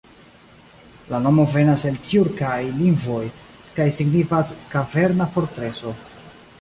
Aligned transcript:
La 1.09 1.17
nomo 1.25 1.43
venas 1.55 1.83
el 1.89 1.99
tjurkaj 2.07 2.55
lingvoj 2.79 3.21
kaj 3.77 3.87
signifas 3.99 4.51
"kaverna 4.73 5.29
fortreso". 5.37 5.95